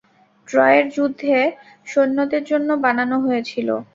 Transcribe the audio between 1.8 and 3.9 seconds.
সৈন্যদের জন্য বানানো হয়েছিলো।